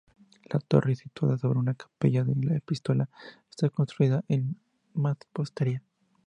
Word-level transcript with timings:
La 0.51 0.57
torre, 0.59 0.95
situada 0.95 1.37
sobre 1.37 1.59
una 1.59 1.75
capilla 1.75 2.23
de 2.23 2.33
la 2.43 2.55
epístola, 2.55 3.07
está 3.51 3.69
construida 3.69 4.23
en 4.29 4.57
mampostería. 4.95 5.83